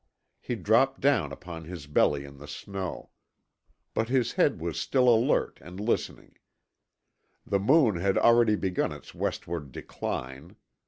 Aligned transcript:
He 0.39 0.55
dropped 0.55 0.99
down 0.99 1.31
upon 1.31 1.65
his 1.65 1.85
belly 1.85 2.25
in 2.25 2.39
the 2.39 2.47
snow. 2.47 3.11
But 3.93 4.09
his 4.09 4.31
head 4.31 4.59
was 4.59 4.79
still 4.79 5.07
alert 5.07 5.59
and 5.61 5.79
listening. 5.79 6.37
The 7.45 7.59
moon 7.59 7.97
had 7.97 8.17
already 8.17 8.55
begun 8.55 8.91
its 8.93 9.13
westward 9.13 9.71
decline. 9.71 10.55